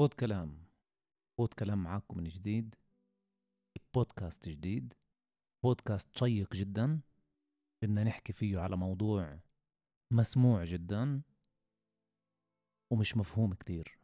[0.00, 0.58] بودكلام
[1.38, 2.74] بودكلام معاكم من جديد
[3.94, 4.94] بودكاست جديد
[5.62, 7.00] بودكاست شيق جدا
[7.82, 9.38] بدنا نحكي فيه على موضوع
[10.10, 11.22] مسموع جدا
[12.90, 13.98] ومش مفهوم كتير.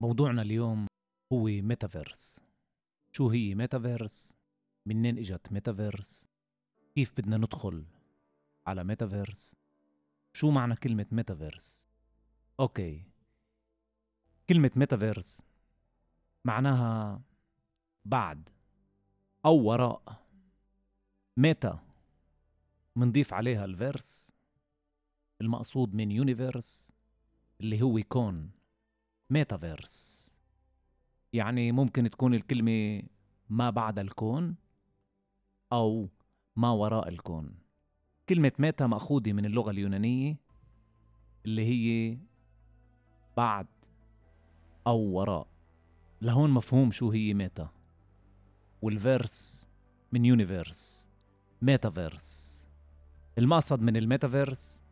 [0.00, 0.86] موضوعنا اليوم
[1.32, 2.40] هو ميتافيرس
[3.12, 4.32] شو هي ميتافيرس
[4.86, 6.26] منين إجت ميتافيرس
[6.94, 7.86] كيف بدنا ندخل
[8.66, 9.54] على ميتافيرس
[10.32, 11.88] شو معنى كلمة metaverse
[12.60, 13.17] okay.
[14.48, 15.42] كلمة ميتافيرس
[16.44, 17.20] معناها
[18.04, 18.48] بعد
[19.46, 20.22] أو وراء.
[21.36, 21.78] meta
[22.96, 24.32] منضيف عليها ال verse
[25.40, 26.92] المقصود من universe
[27.60, 28.50] اللي هو كون
[29.30, 30.30] ميتافيرس
[31.32, 33.02] يعني ممكن تكون الكلمة
[33.48, 34.56] ما بعد الكون
[35.72, 36.08] أو
[36.56, 37.58] ما وراء الكون.
[38.28, 40.36] كلمة meta مأخوذة من اللغة اليونانية
[41.46, 42.18] اللي هي
[43.36, 43.66] بعد.
[44.88, 45.46] أو وراء.
[46.22, 47.68] لهون مفهوم شو هي meta.
[48.82, 49.66] وال verse
[50.12, 51.08] من universe.
[51.62, 52.58] metaverse.
[53.38, 54.82] المقصد من الميتافيرس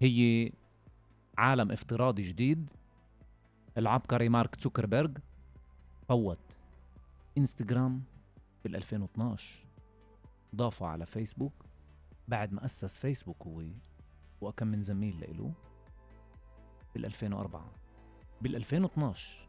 [0.00, 0.52] هي
[1.38, 2.70] عالم افتراضي جديد.
[3.78, 5.18] العبقري مارك زوكربيرج
[6.08, 6.58] فوت
[7.38, 8.02] إنستغرام
[8.64, 9.64] بال 2012
[10.56, 11.64] ضافه على فيسبوك.
[12.28, 13.62] بعد ما أسس فيسبوك هو
[14.40, 15.52] وكم من زميل له
[16.94, 17.81] بال 2004
[18.42, 19.48] بال 2012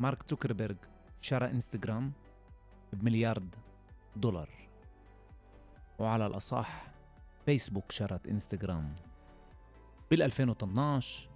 [0.00, 0.76] مارك زوكربيرج
[1.20, 2.12] شرى إنستغرام
[2.92, 3.54] بمليارد
[4.16, 4.50] دولار.
[5.98, 6.82] وعلى الأصح
[7.46, 8.96] فيسبوك شرت إنستغرام.
[10.10, 11.28] بال 2012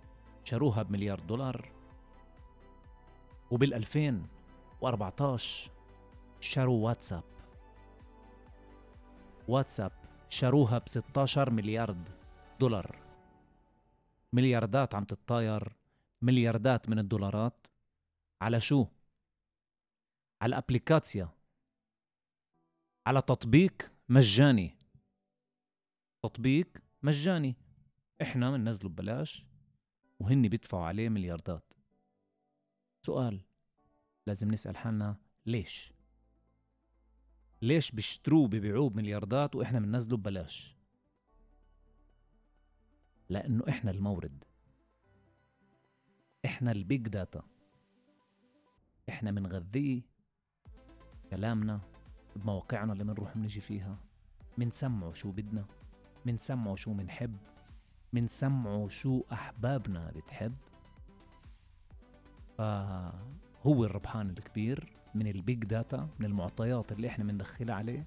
[0.45, 1.73] شروها بمليار دولار.
[3.51, 5.71] وبال 2014
[6.41, 7.25] شروا واتساب.
[9.49, 9.93] واتساب
[10.28, 12.09] شروها ب 16 مليارد
[12.61, 12.97] دولار.
[14.33, 15.84] ملياردات عم تتطاير
[16.25, 17.67] ملياردات من الدولارات
[18.41, 18.86] على شو؟
[20.42, 21.28] على أبليكاتسيا.
[23.06, 24.78] على تطبيق مجاني.
[26.22, 26.69] تطبيق
[27.03, 27.56] مجاني.
[28.22, 29.44] إحنا بننزله ببلاش
[30.21, 31.75] وهن بيدفعوا عليه ملياردات.
[33.06, 33.41] سؤال
[34.26, 35.16] لازم نسأل حالنا
[35.47, 35.93] ليش؟
[37.62, 40.76] ليش بيشتروه ببيعوه بملياردات وإحنا بننزله ببلاش؟
[43.28, 44.44] لأنه إحنا المورد.
[46.44, 47.43] إحنا ال big data.
[49.09, 50.03] إحنا بنغذيه
[51.31, 51.81] كلامنا
[52.37, 53.97] بمواقعنا اللي بنروح بنجي فيها.
[54.59, 55.65] منسمعه شو بدنا.
[56.27, 57.37] منسمعه شو منحب.
[58.12, 60.55] منسمعه شو أحبابنا بتحب.
[62.59, 68.06] فهو الربحان الكبير من ال big data من المعطيات اللي إحنا بندخلها عليه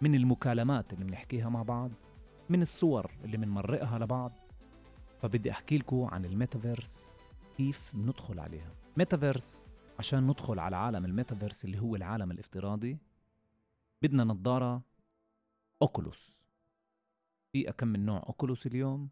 [0.00, 1.90] من المكالمات اللي بنحكيها مع بعض
[2.48, 4.32] من الصور اللي بنمرقها لبعض.
[5.22, 7.17] فبدي أحكي لكم عن الميتافيرس.
[7.58, 8.74] كيف ندخل عليها.
[8.96, 12.98] ميتافيرس عشان ندخل على عالم الميتافيرس اللي هو العالم الافتراضي
[14.02, 14.82] بدنا نظارة
[15.82, 16.38] أوكولوس
[17.52, 19.08] في أكم من نوع أوكولوس اليوم؟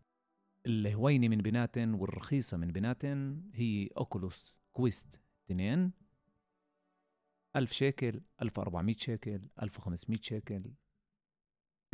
[0.67, 5.93] الهوينة من بيناتن والرخيصة من بيناتن هي أوكولوس كويست 2
[7.57, 10.73] ألف شيكل ألف أربعمية شيكل ألف وخمسمية شيكل.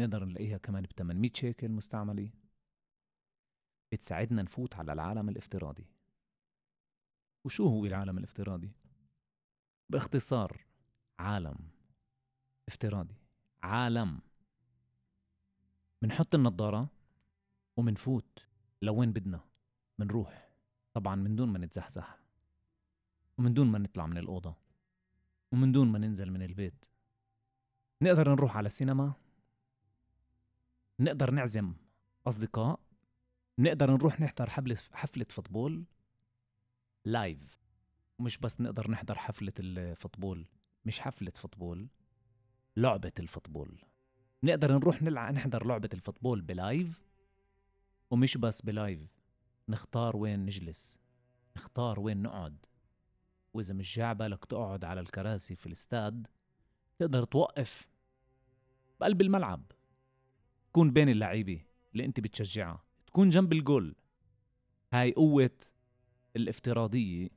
[0.00, 2.30] نقدر نلاقيها كمان ب 800 شيكل مستعملة.
[3.92, 6.01] بتساعدنا نفوت على العالم الافتراضي.
[7.44, 8.72] وشو هو العالم الافتراضي؟
[9.90, 10.66] باختصار
[11.18, 11.56] عالم
[12.68, 13.14] افتراضي
[13.62, 14.20] عالم.
[16.02, 16.88] منحط النظارة
[17.76, 18.46] ومنفوت
[18.82, 19.40] لوين بدنا؟
[19.98, 20.48] منروح
[20.92, 22.18] طبعا من دون ما نتزحزح.
[23.38, 24.54] ومن دون ما نطلع من الأوضة.
[25.52, 26.84] ومن دون ما ننزل من البيت.
[28.02, 29.12] نقدر نروح على السينما؟
[31.00, 31.74] نقدر نعزم
[32.26, 32.80] أصدقاء؟
[33.58, 35.84] نقدر نروح نحضر حفلة حفلة football؟
[37.04, 37.58] live
[38.18, 40.46] ومش بس نقدر نحضر حفلة ال football
[40.84, 41.88] مش حفلة football
[42.76, 43.84] لعبة ال football.
[44.42, 47.02] نقدر نروح نلعب نحضر لعبة ال football ب live
[48.10, 49.10] ومش بس ب live
[49.68, 50.98] نختار وين نجلس
[51.56, 52.66] نختار وين نقعد.
[53.54, 56.26] وإذا مش جاي ع بالك تقعد على الكراسي في الاستاد
[56.98, 57.88] تقدر توقف
[59.00, 59.72] بقلب الملعب.
[60.68, 63.94] تكون بين اللعيبة اللي أنت بتشجعها تكون جنب الجول.
[64.92, 65.50] هاي قوة
[66.36, 67.28] الافتراضية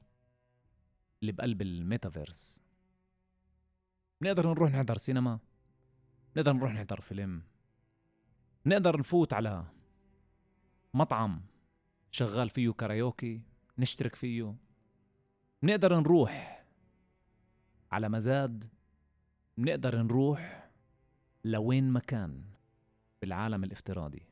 [1.21, 2.61] اللي بقلب الميتافيرس.
[4.21, 5.39] بنقدر نروح نحضر سينما
[6.37, 7.43] نقدر نروح نحضر فيلم
[8.65, 9.65] نقدر نفوت على
[10.93, 11.41] مطعم
[12.11, 13.41] شغال فيه كاريوكي
[13.77, 14.55] نشترك فيه.
[15.63, 16.65] نقدر نروح
[17.91, 18.65] على مزاد
[19.57, 20.69] نقدر نروح
[21.43, 22.43] لوين ما كان
[23.21, 24.23] بالعالم الافتراضي.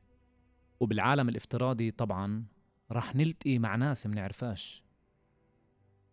[0.80, 2.46] وبالعالم الافتراضي طبعا
[2.92, 4.84] رح نلتقي مع ناس منعرفاش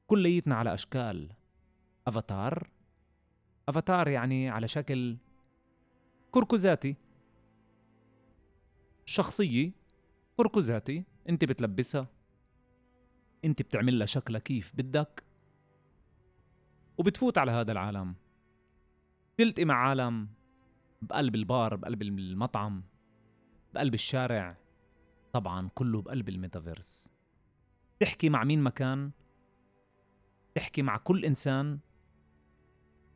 [0.06, 1.32] كليتنا على أشكال.
[2.06, 2.70] أفاتار.
[3.68, 5.16] أفاتار يعني على شكل
[6.30, 6.96] كركزاتي
[9.06, 9.72] شخصية
[10.36, 12.06] كركزاتي أنت بتلبسها.
[13.44, 15.24] أنت بتعمل لها شكلها كيف بدك.
[16.98, 18.14] وبتفوت على هذا العالم.
[19.36, 20.28] تلتقي مع عالم
[21.02, 22.82] بقلب البار بقلب المطعم
[23.74, 24.56] بقلب الشارع.
[25.32, 27.10] طبعا كله بقلب الميتافيرس.
[28.00, 29.10] تحكي مع مين مكان
[30.54, 31.78] تحكي مع كل إنسان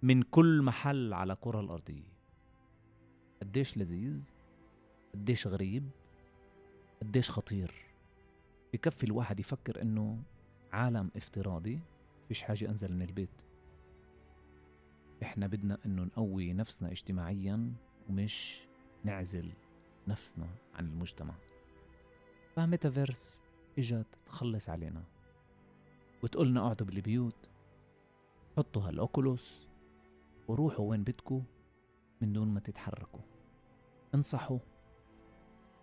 [0.03, 2.15] من كل محل على كرة الأرضية.
[3.43, 4.31] قديش لذيذ
[5.15, 5.89] قديش غريب
[7.03, 7.75] قديش خطير.
[8.73, 10.23] بكفي الواحد يفكر إنه
[10.73, 11.81] عالم افتراضي
[12.29, 13.43] فيش حاجة أنزل من البيت.
[15.23, 17.73] إحنا بدنا إنه نقوي نفسنا اجتماعيا
[18.09, 18.63] ومش
[19.05, 19.53] نعزل
[20.09, 21.35] نفسنا عن المجتمع.
[22.57, 23.41] فميتافيرس
[23.79, 25.05] إجت تخلص علينا.
[26.23, 27.51] وتقولنا اقعدوا بالبيوت
[28.57, 29.69] حطوا هالأوكولوس
[30.49, 31.41] وروحوا وين بدكوا
[32.21, 33.21] من دون ما تتحركوا.
[34.15, 34.59] انصحوا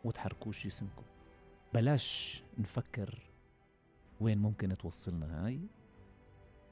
[0.04, 1.04] وتحركوش جسمكم.
[1.74, 3.32] بلاش نفكر
[4.22, 5.60] وين ممكن توصلنا هاي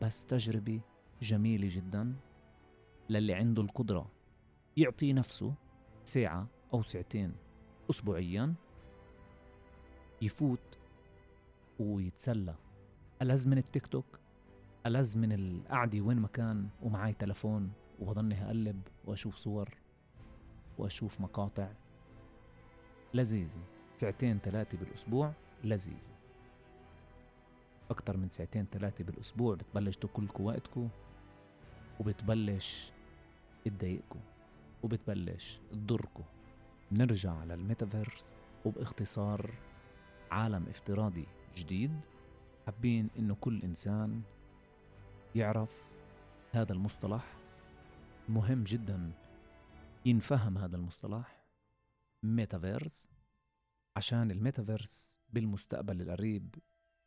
[0.01, 0.81] بس تجربة
[1.21, 2.15] جميلة جدا
[3.09, 4.11] للي عنده القدرة
[4.77, 5.53] يعطي نفسه
[6.03, 7.35] ساعة أو ساعتين
[7.89, 8.55] أسبوعيا
[10.21, 10.77] يفوت
[11.79, 12.55] ويتسلى.
[13.21, 14.05] ألز من التيك توك؟
[14.85, 19.69] ألز من القعدة وين ما كان ومعاي تلفون وبضلني أقلب وأشوف صور
[20.77, 21.71] وأشوف مقاطع.
[23.13, 23.61] لذيذة
[23.93, 25.33] ساعتين ثلاثة بالأسبوع؟
[25.63, 26.13] لذيذة
[27.89, 30.87] أكتر من ساعتين ثلاثة بالأسبوع بتبلش تاكلكوا وقتكوا
[31.99, 32.91] وبتبلش
[33.65, 34.21] تضايقكوا
[34.83, 36.25] وبتبلش تضركوا.
[36.91, 38.35] نرجع للميتافيرس
[38.65, 39.51] وباختصار
[40.31, 41.99] عالم افتراضي جديد
[42.65, 44.21] حابين إنه كل إنسان
[45.35, 45.89] يعرف
[46.51, 47.37] هذا المصطلح.
[48.29, 49.11] مهم جدا
[50.05, 51.45] ينفهم هذا المصطلح
[52.23, 53.09] ميتافيرس
[53.97, 56.55] عشان الميتافيرس بالمستقبل القريب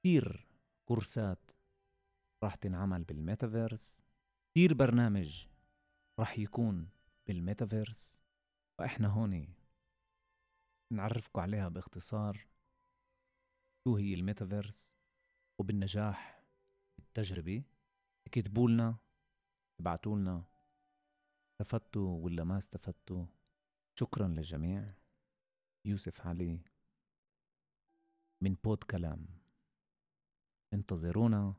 [0.01, 0.47] كتير
[0.85, 1.51] كورسات
[2.43, 4.03] راح تنعمل بالميتافيرس
[4.51, 5.47] كتير برنامج
[6.19, 6.89] راح يكون
[7.27, 8.21] بالميتافيرس
[8.79, 9.49] فإحنا هون
[10.91, 12.47] نعرفكم عليها باختصار.
[13.85, 14.97] شو هي الميتافيرس
[15.59, 16.45] وبالنجاح
[16.99, 17.63] التجربة
[18.27, 18.97] اكتبوا لنا
[19.81, 20.45] ابعتوا لنا
[21.53, 23.27] استفدتوا ولا ما استفدتوا.
[23.99, 24.95] شكرا للجميع.
[25.85, 26.61] يوسف علي
[28.41, 29.27] من بود كلام.
[30.73, 31.55] انتظرونا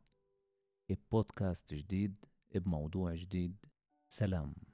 [1.11, 3.65] بودكاست جديد بموضوع جديد.
[4.09, 4.72] سلام.